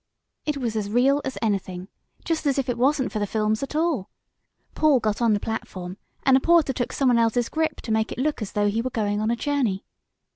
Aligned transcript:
"It 0.47 0.57
was 0.57 0.75
as 0.75 0.89
real 0.89 1.21
as 1.23 1.37
anything 1.43 1.87
just 2.25 2.47
as 2.47 2.57
if 2.57 2.67
it 2.69 2.77
wasn't 2.79 3.11
for 3.11 3.19
the 3.19 3.27
films 3.27 3.61
at 3.61 3.75
all. 3.75 4.09
Paul 4.73 4.99
got 4.99 5.21
on 5.21 5.33
the 5.33 5.39
platform, 5.39 5.95
and 6.23 6.35
a 6.35 6.39
porter 6.39 6.73
took 6.73 6.91
someone 6.91 7.19
else's 7.19 7.49
grip 7.49 7.81
to 7.81 7.91
make 7.91 8.11
it 8.11 8.17
look 8.17 8.41
as 8.41 8.53
though 8.53 8.67
he 8.67 8.81
were 8.81 8.89
going 8.89 9.21
on 9.21 9.29
a 9.29 9.35
journey. 9.35 9.85